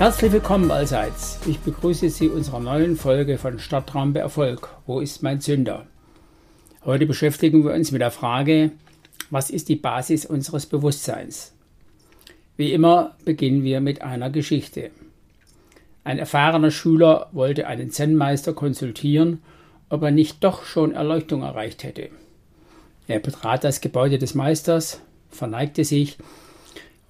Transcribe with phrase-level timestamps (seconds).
[0.00, 1.38] Herzlich willkommen allseits.
[1.46, 4.70] Ich begrüße Sie unserer neuen Folge von Stadtrampe Erfolg.
[4.86, 5.84] Wo ist mein Zünder?
[6.86, 8.70] Heute beschäftigen wir uns mit der Frage,
[9.28, 11.52] was ist die Basis unseres Bewusstseins?
[12.56, 14.90] Wie immer beginnen wir mit einer Geschichte.
[16.02, 19.42] Ein erfahrener Schüler wollte einen Zen-Meister konsultieren,
[19.90, 22.08] ob er nicht doch schon Erleuchtung erreicht hätte.
[23.06, 26.16] Er betrat das Gebäude des Meisters, verneigte sich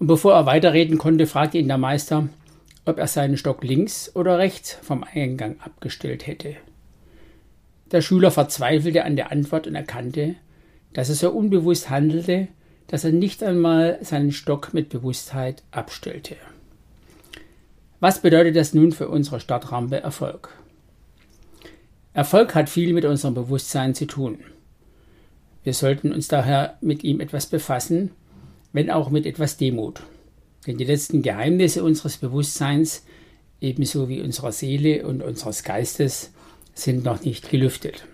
[0.00, 2.28] und bevor er weiterreden konnte, fragte ihn der Meister,
[2.84, 6.56] ob er seinen Stock links oder rechts vom Eingang abgestellt hätte.
[7.90, 10.36] Der Schüler verzweifelte an der Antwort und erkannte,
[10.92, 12.48] dass er so unbewusst handelte,
[12.86, 16.36] dass er nicht einmal seinen Stock mit Bewusstheit abstellte.
[18.00, 20.48] Was bedeutet das nun für unsere Stadtrampe Erfolg?
[22.12, 24.38] Erfolg hat viel mit unserem Bewusstsein zu tun.
[25.62, 28.10] Wir sollten uns daher mit ihm etwas befassen,
[28.72, 30.02] wenn auch mit etwas Demut.
[30.66, 33.04] Denn die letzten Geheimnisse unseres Bewusstseins,
[33.60, 36.32] ebenso wie unserer Seele und unseres Geistes,
[36.74, 38.04] sind noch nicht gelüftet.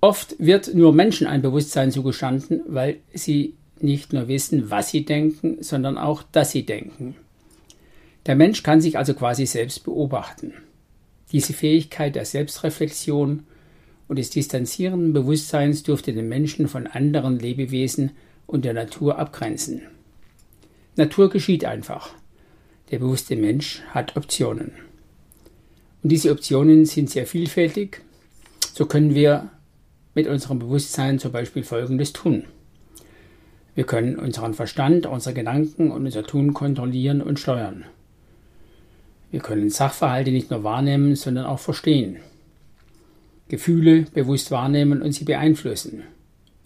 [0.00, 5.58] Oft wird nur Menschen ein Bewusstsein zugestanden, weil sie nicht nur wissen, was sie denken,
[5.60, 7.16] sondern auch, dass sie denken.
[8.26, 10.52] Der Mensch kann sich also quasi selbst beobachten.
[11.32, 13.44] Diese Fähigkeit der Selbstreflexion
[14.06, 18.12] und des distanzierenden Bewusstseins dürfte den Menschen von anderen Lebewesen
[18.46, 19.82] und der Natur abgrenzen.
[20.98, 22.10] Natur geschieht einfach.
[22.90, 24.72] Der bewusste Mensch hat Optionen.
[26.02, 28.02] Und diese Optionen sind sehr vielfältig.
[28.74, 29.48] So können wir
[30.14, 32.46] mit unserem Bewusstsein zum Beispiel Folgendes tun.
[33.76, 37.84] Wir können unseren Verstand, unsere Gedanken und unser Tun kontrollieren und steuern.
[39.30, 42.16] Wir können Sachverhalte nicht nur wahrnehmen, sondern auch verstehen.
[43.46, 46.02] Gefühle bewusst wahrnehmen und sie beeinflussen.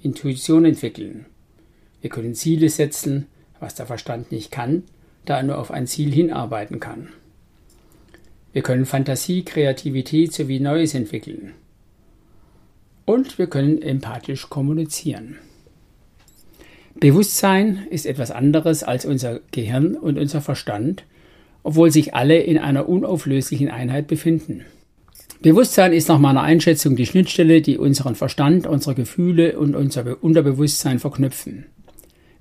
[0.00, 1.26] Intuition entwickeln.
[2.00, 3.26] Wir können Ziele setzen,
[3.62, 4.82] was der Verstand nicht kann,
[5.24, 7.08] da er nur auf ein Ziel hinarbeiten kann.
[8.52, 11.54] Wir können Fantasie, Kreativität sowie Neues entwickeln.
[13.06, 15.38] Und wir können empathisch kommunizieren.
[16.94, 21.04] Bewusstsein ist etwas anderes als unser Gehirn und unser Verstand,
[21.62, 24.64] obwohl sich alle in einer unauflöslichen Einheit befinden.
[25.40, 30.98] Bewusstsein ist nach meiner Einschätzung die Schnittstelle, die unseren Verstand, unsere Gefühle und unser Unterbewusstsein
[30.98, 31.66] verknüpfen.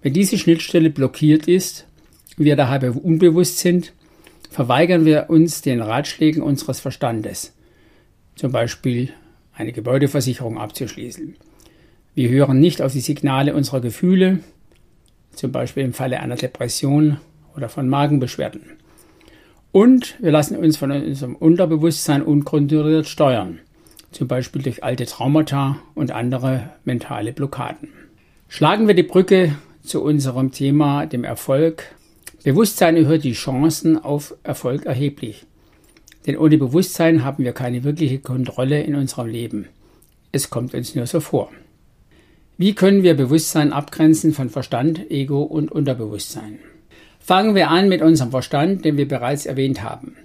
[0.02, 1.86] Wenn diese Schnittstelle blockiert ist,
[2.38, 3.94] wir daher unbewusst sind,
[4.50, 7.54] verweigern wir uns den Ratschlägen unseres Verstandes,
[8.36, 9.14] zum Beispiel
[9.54, 11.36] eine Gebäudeversicherung abzuschließen.
[12.16, 14.40] Wir hören nicht auf die Signale unserer Gefühle,
[15.34, 17.18] zum Beispiel im Falle einer Depression
[17.56, 18.78] oder von Magenbeschwerden.
[19.72, 23.60] Und wir lassen uns von unserem Unterbewusstsein unkontrolliert steuern,
[24.12, 27.90] zum Beispiel durch alte Traumata und andere mentale Blockaden.
[28.50, 31.96] Schlagen wir die Brücke zu unserem Thema, dem Erfolg.
[32.44, 35.46] Bewusstsein erhöht die Chancen auf Erfolg erheblich.
[36.26, 39.68] Denn ohne Bewusstsein haben wir keine wirkliche Kontrolle in unserem Leben.
[40.32, 41.52] Es kommt uns nur so vor.
[42.58, 46.60] Wie können wir Bewusstsein abgrenzen von Verstand, Ego und Unterbewusstsein?
[47.20, 50.16] Fangen wir an mit unserem Verstand, den wir bereits erwähnt haben.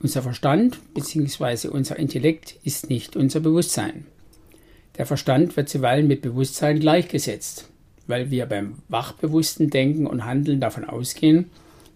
[0.00, 1.68] Unser Verstand bzw.
[1.68, 4.06] unser Intellekt ist nicht unser Bewusstsein.
[4.98, 7.68] Der Verstand wird zuweilen mit Bewusstsein gleichgesetzt
[8.06, 11.50] weil wir beim wachbewussten Denken und Handeln davon ausgehen,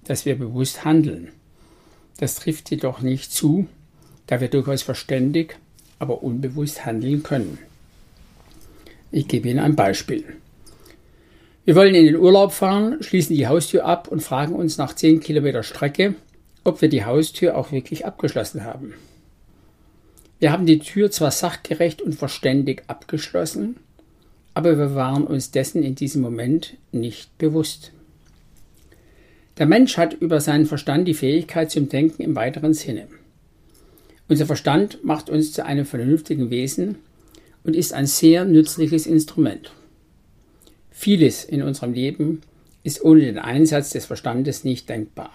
[0.05, 1.29] dass wir bewusst handeln.
[2.19, 3.67] Das trifft jedoch nicht zu,
[4.27, 5.57] da wir durchaus verständig,
[5.99, 7.59] aber unbewusst handeln können.
[9.11, 10.25] Ich gebe Ihnen ein Beispiel.
[11.65, 15.21] Wir wollen in den Urlaub fahren, schließen die Haustür ab und fragen uns nach 10
[15.21, 16.15] Kilometer Strecke,
[16.65, 18.95] ob wir die Haustür auch wirklich abgeschlossen haben.
[20.39, 23.77] Wir haben die Tür zwar sachgerecht und verständig abgeschlossen,
[24.59, 27.93] aber wir waren uns dessen in diesem Moment nicht bewusst.
[29.57, 33.07] Der Mensch hat über seinen Verstand die Fähigkeit zum Denken im weiteren Sinne.
[34.27, 36.97] Unser Verstand macht uns zu einem vernünftigen Wesen
[37.63, 39.71] und ist ein sehr nützliches Instrument.
[40.91, 42.41] Vieles in unserem Leben
[42.83, 45.31] ist ohne den Einsatz des Verstandes nicht denkbar.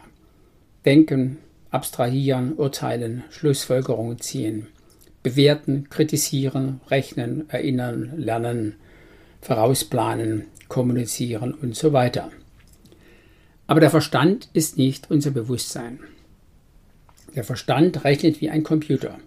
[0.83, 1.37] Denken,
[1.71, 4.67] abstrahieren, urteilen, Schlussfolgerungen ziehen,
[5.23, 8.75] bewerten, kritisieren, rechnen, erinnern, lernen,
[9.43, 12.31] vorausplanen, kommunizieren und so weiter.
[13.67, 15.99] Aber der Verstand ist nicht unser Bewusstsein.
[17.35, 19.19] Der Verstand rechnet wie ein Computer.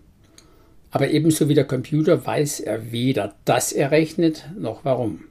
[0.90, 5.24] Aber ebenso wie der Computer weiß er weder, dass er rechnet, noch warum.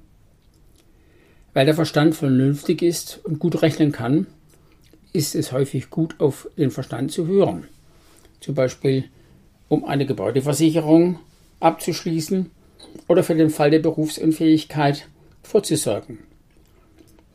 [1.53, 4.27] Weil der Verstand vernünftig ist und gut rechnen kann,
[5.13, 7.65] ist es häufig gut, auf den Verstand zu hören.
[8.41, 9.05] Zum Beispiel,
[9.69, 11.19] um eine Gebäudeversicherung
[11.61, 12.51] abzuschließen
[13.07, 15.07] oder für den Fall der Berufsunfähigkeit
[15.43, 16.19] vorzusorgen.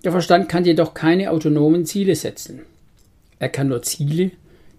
[0.04, 2.62] Der Verstand kann jedoch keine autonomen Ziele setzen.
[3.38, 4.30] Er kann nur Ziele,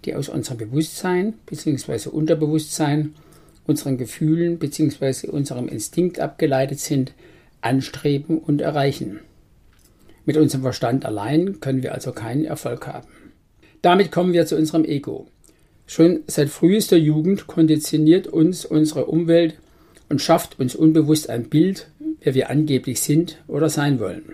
[0.05, 2.09] die aus unserem Bewusstsein bzw.
[2.09, 3.13] Unterbewusstsein,
[3.67, 5.27] unseren Gefühlen bzw.
[5.27, 7.13] unserem Instinkt abgeleitet sind,
[7.61, 9.19] anstreben und erreichen.
[10.25, 13.07] Mit unserem Verstand allein können wir also keinen Erfolg haben.
[13.81, 15.27] Damit kommen wir zu unserem Ego.
[15.87, 19.55] Schon seit frühester Jugend konditioniert uns unsere Umwelt
[20.11, 21.87] und schafft uns unbewusst ein Bild,
[22.19, 24.33] wer wir angeblich sind oder sein wollen.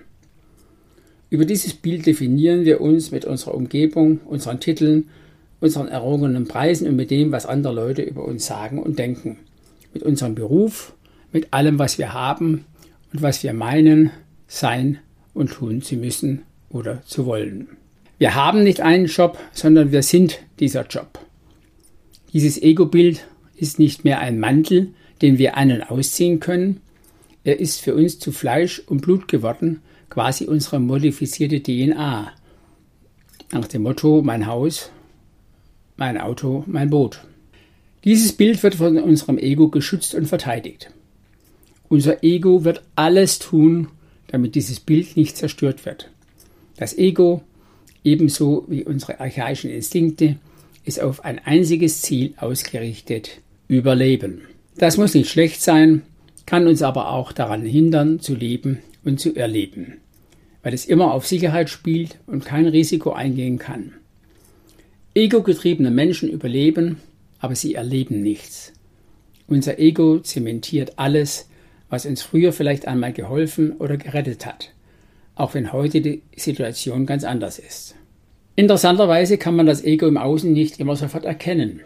[1.29, 5.09] Über dieses Bild definieren wir uns mit unserer Umgebung, unseren Titeln,
[5.59, 9.37] unseren errungenen Preisen und mit dem, was andere Leute über uns sagen und denken.
[9.93, 10.93] Mit unserem Beruf,
[11.31, 12.65] mit allem, was wir haben
[13.13, 14.09] und was wir meinen,
[14.47, 14.97] sein
[15.35, 17.67] und tun zu müssen oder zu wollen.
[18.17, 21.19] Wir haben nicht einen Job, sondern wir sind dieser Job.
[22.33, 26.81] Dieses Ego-Bild ist nicht mehr ein Mantel, den wir an- und ausziehen können.
[27.43, 32.31] Er ist für uns zu Fleisch und Blut geworden, quasi unsere modifizierte DNA.
[33.51, 34.91] Nach dem Motto mein Haus,
[35.95, 37.21] mein Auto, mein Boot.
[38.03, 40.91] Dieses Bild wird von unserem Ego geschützt und verteidigt.
[41.89, 43.87] Unser Ego wird alles tun,
[44.27, 46.09] damit dieses Bild nicht zerstört wird.
[46.75, 47.41] Das Ego,
[48.03, 50.37] ebenso wie unsere archaischen Instinkte,
[50.85, 54.41] ist auf ein einziges Ziel ausgerichtet, Überleben.
[54.77, 56.03] Das muss nicht schlecht sein,
[56.45, 59.97] kann uns aber auch daran hindern, zu leben und zu erleben,
[60.61, 63.93] weil es immer auf Sicherheit spielt und kein Risiko eingehen kann.
[65.15, 66.97] Ego-getriebene Menschen überleben,
[67.39, 68.71] aber sie erleben nichts.
[69.47, 71.49] Unser Ego zementiert alles,
[71.89, 74.73] was uns früher vielleicht einmal geholfen oder gerettet hat,
[75.33, 77.95] auch wenn heute die Situation ganz anders ist.
[78.55, 81.81] Interessanterweise kann man das Ego im Außen nicht immer sofort erkennen.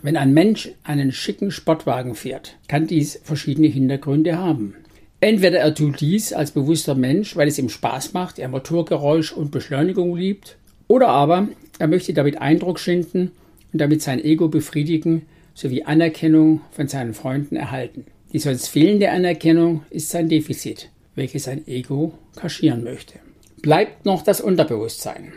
[0.00, 4.74] Wenn ein Mensch einen schicken Sportwagen fährt, kann dies verschiedene Hintergründe haben.
[5.20, 9.52] Entweder er tut dies als bewusster Mensch, weil es ihm Spaß macht, er Motorgeräusch und
[9.52, 10.56] Beschleunigung liebt,
[10.88, 11.48] oder aber
[11.78, 13.30] er möchte damit Eindruck schinden
[13.72, 18.06] und damit sein Ego befriedigen sowie Anerkennung von seinen Freunden erhalten.
[18.32, 23.14] Die sonst fehlende Anerkennung ist sein Defizit, welches sein Ego kaschieren möchte.
[23.60, 25.34] Bleibt noch das Unterbewusstsein.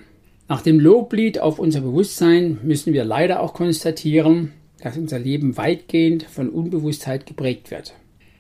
[0.48, 6.24] Nach dem Loblied auf unser Bewusstsein müssen wir leider auch konstatieren, dass unser Leben weitgehend
[6.24, 7.94] von Unbewusstheit geprägt wird.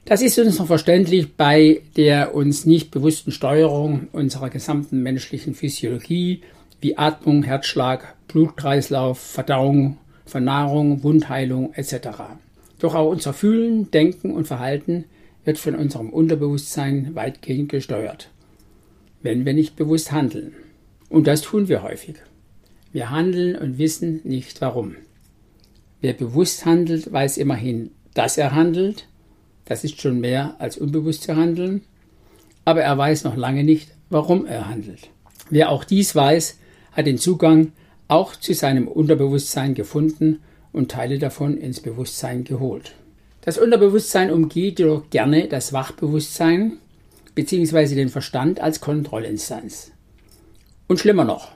[0.05, 6.41] Das ist uns noch verständlich bei der uns nicht bewussten Steuerung unserer gesamten menschlichen Physiologie
[6.79, 9.97] wie Atmung, Herzschlag, Blutkreislauf, Verdauung,
[10.27, 12.09] Vernarrung, Wundheilung etc.
[12.77, 15.05] Doch auch unser Fühlen, Denken und Verhalten
[15.43, 18.29] wird von unserem Unterbewusstsein weitgehend gesteuert,
[19.23, 20.53] wenn wir nicht bewusst handeln.
[21.15, 22.15] Und das tun wir häufig.
[22.91, 24.97] Wir handeln und wissen nicht warum.
[26.01, 29.07] Wer bewusst handelt, weiß immerhin, dass er handelt.
[29.63, 31.83] Das ist schon mehr als unbewusst zu handeln.
[32.65, 35.09] Aber er weiß noch lange nicht, warum er handelt.
[35.49, 36.59] Wer auch dies weiß,
[36.91, 37.71] hat den Zugang
[38.09, 40.41] auch zu seinem Unterbewusstsein gefunden
[40.73, 42.91] und Teile davon ins Bewusstsein geholt.
[43.39, 46.73] Das Unterbewusstsein umgeht jedoch gerne das Wachbewusstsein
[47.35, 47.95] bzw.
[47.95, 49.93] den Verstand als Kontrollinstanz.
[50.87, 51.51] Und schlimmer noch,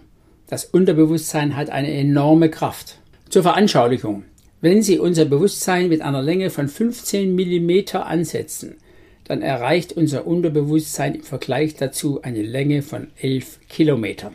[0.47, 2.97] das Unterbewusstsein hat eine enorme Kraft.
[3.29, 4.23] Zur Veranschaulichung.
[4.59, 8.77] Wenn Sie unser Bewusstsein mit einer Länge von 15 mm ansetzen,
[9.25, 14.33] dann erreicht unser Unterbewusstsein im Vergleich dazu eine Länge von 11 Kilometern.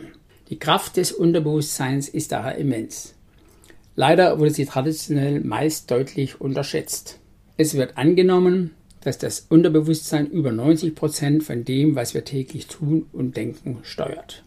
[0.49, 3.15] Die Kraft des Unterbewusstseins ist daher immens.
[3.97, 7.19] Leider wurde sie traditionell meist deutlich unterschätzt.
[7.57, 8.71] Es wird angenommen,
[9.01, 14.45] dass das Unterbewusstsein über 90 Prozent von dem, was wir täglich tun und denken, steuert.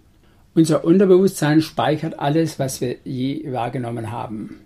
[0.57, 4.61] Unser Unterbewusstsein speichert alles, was wir je wahrgenommen haben.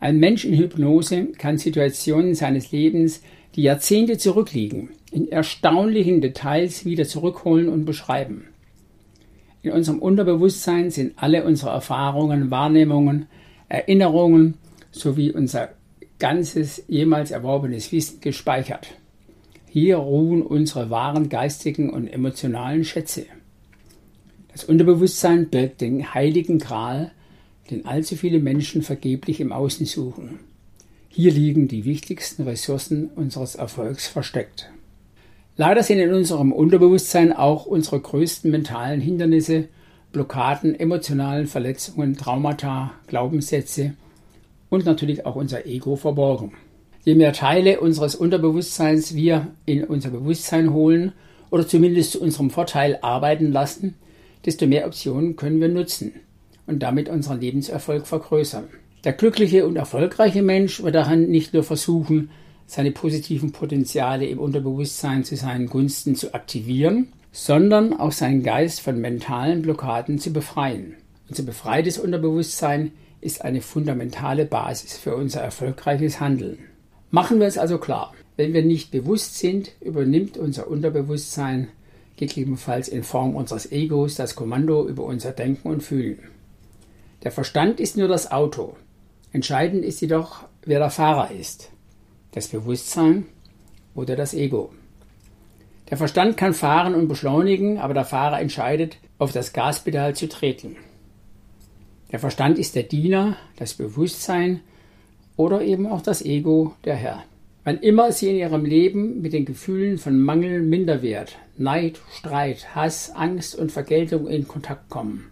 [0.00, 3.22] Ein Mensch in Hypnose kann Situationen seines Lebens,
[3.54, 8.48] die Jahrzehnte zurückliegen, in erstaunlichen Details wieder zurückholen und beschreiben.
[9.62, 13.28] In unserem Unterbewusstsein sind alle unsere Erfahrungen, Wahrnehmungen,
[13.70, 14.58] Erinnerungen
[14.90, 15.70] sowie unser
[16.18, 18.88] ganzes jemals erworbenes Wissen gespeichert.
[19.70, 23.24] Hier ruhen unsere wahren geistigen und emotionalen Schätze.
[24.52, 27.10] Das Unterbewusstsein birgt den heiligen Gral,
[27.70, 30.40] den allzu viele Menschen vergeblich im Außen suchen.
[31.08, 34.70] Hier liegen die wichtigsten Ressourcen unseres Erfolgs versteckt.
[35.56, 39.68] Leider sind in unserem Unterbewusstsein auch unsere größten mentalen Hindernisse
[40.12, 43.94] Blockaden, emotionalen Verletzungen, Traumata, Glaubenssätze
[44.68, 46.52] und natürlich auch unser Ego verborgen.
[47.04, 51.12] Je mehr Teile unseres Unterbewusstseins wir in unser Bewusstsein holen
[51.50, 53.94] oder zumindest zu unserem Vorteil arbeiten lassen,
[54.44, 56.12] desto mehr Optionen können wir nutzen
[56.66, 58.64] und damit unseren Lebenserfolg vergrößern.
[59.04, 62.30] Der glückliche und erfolgreiche Mensch wird daran nicht nur versuchen,
[62.66, 69.00] seine positiven Potenziale im Unterbewusstsein zu seinen Gunsten zu aktivieren, sondern auch seinen Geist von
[69.00, 70.94] mentalen Blockaden zu befreien.
[71.28, 76.58] Unser befreites Unterbewusstsein ist eine fundamentale Basis für unser erfolgreiches Handeln.
[77.10, 78.12] Machen wir es also klar.
[78.36, 81.68] Wenn wir nicht bewusst sind, übernimmt unser Unterbewusstsein
[82.28, 86.20] gegebenenfalls in Form unseres Egos das Kommando über unser Denken und Fühlen.
[87.22, 88.76] Der Verstand ist nur das Auto.
[89.32, 91.70] Entscheidend ist jedoch, wer der Fahrer ist.
[92.32, 93.26] Das Bewusstsein
[93.94, 94.70] oder das Ego.
[95.90, 100.76] Der Verstand kann fahren und beschleunigen, aber der Fahrer entscheidet, auf das Gaspedal zu treten.
[102.12, 104.60] Der Verstand ist der Diener, das Bewusstsein
[105.36, 107.24] oder eben auch das Ego der Herr.
[107.64, 113.12] Wann immer Sie in Ihrem Leben mit den Gefühlen von Mangel, Minderwert, Neid, Streit, Hass,
[113.14, 115.30] Angst und Vergeltung in Kontakt kommen,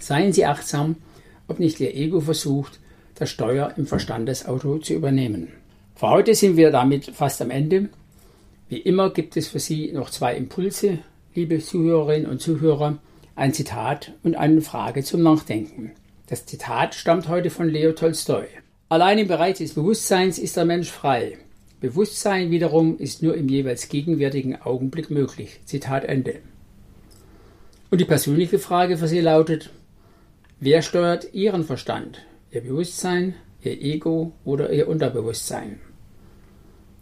[0.00, 0.96] seien Sie achtsam,
[1.48, 2.80] ob nicht Ihr Ego versucht,
[3.16, 5.48] das Steuer im Verstandesauto zu übernehmen.
[5.94, 7.90] Für heute sind wir damit fast am Ende.
[8.70, 11.00] Wie immer gibt es für Sie noch zwei Impulse,
[11.34, 12.96] liebe Zuhörerinnen und Zuhörer,
[13.36, 15.92] ein Zitat und eine Frage zum Nachdenken.
[16.28, 18.46] Das Zitat stammt heute von Leo Tolstoi.
[18.92, 21.38] Allein im Bereich des Bewusstseins ist der Mensch frei.
[21.80, 25.60] Bewusstsein wiederum ist nur im jeweils gegenwärtigen Augenblick möglich.
[25.64, 26.40] Zitat Ende.
[27.88, 29.70] Und die persönliche Frage für Sie lautet,
[30.60, 32.18] wer steuert Ihren Verstand?
[32.50, 35.80] Ihr Bewusstsein, Ihr Ego oder Ihr Unterbewusstsein?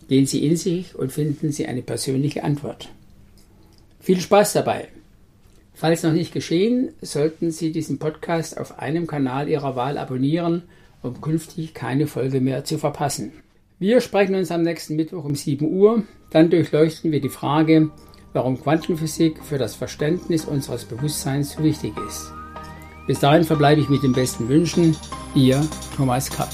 [0.06, 2.90] Gehen Sie in sich und finden Sie eine persönliche Antwort.
[3.98, 4.86] Viel Spaß dabei!
[5.74, 10.62] Falls noch nicht geschehen, sollten Sie diesen Podcast auf einem Kanal Ihrer Wahl abonnieren–
[11.02, 13.32] um künftig keine Folge mehr zu verpassen.
[13.78, 16.02] Wir sprechen uns am nächsten Mittwoch um 7 Uhr.
[16.30, 17.90] Dann durchleuchten wir die Frage,
[18.32, 22.32] warum Quantenphysik für das Verständnis unseres Bewusstseins so wichtig ist.
[23.06, 24.96] Bis dahin verbleibe ich mit den besten Wünschen.
[25.34, 25.66] Ihr
[25.96, 26.50] Thomas Kapp.